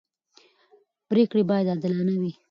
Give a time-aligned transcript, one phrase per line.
[1.09, 2.31] پرېکړې باید عادلانه وي